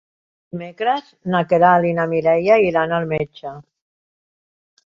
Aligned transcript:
Dimecres 0.53 1.11
na 1.33 1.41
Queralt 1.51 1.89
i 1.89 1.93
na 1.99 2.07
Mireia 2.15 2.57
iran 2.71 2.97
al 3.01 3.09
metge. 3.15 3.55